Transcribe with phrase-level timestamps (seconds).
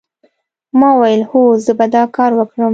[0.79, 2.69] ما وویل هو زه به دا کار وکړم